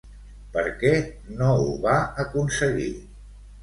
Per 0.55 0.63
què 0.85 0.93
no 1.43 1.53
ho 1.59 1.69
va 1.87 1.97
aconseguir? 2.29 2.93